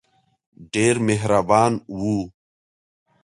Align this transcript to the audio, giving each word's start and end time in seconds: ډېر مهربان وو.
ډېر 0.73 0.95
مهربان 1.07 1.73
وو. 1.99 2.19